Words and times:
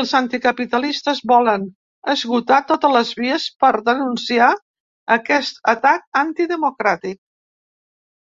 Els 0.00 0.10
anticapitalistes 0.18 1.22
volen 1.32 1.64
esgotar 2.16 2.60
totes 2.74 2.94
les 2.98 3.16
vies 3.24 3.48
per 3.66 3.74
denunciar 3.90 4.52
aquest 5.20 5.66
atac 5.78 6.26
antidemocràtic. 6.28 7.24